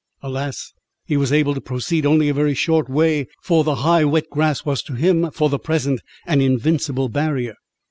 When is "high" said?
3.85-4.03